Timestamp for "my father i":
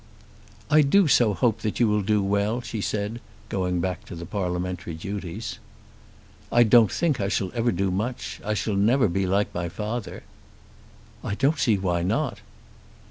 9.53-11.35